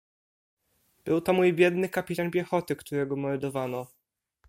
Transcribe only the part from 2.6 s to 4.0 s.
którego mordowano."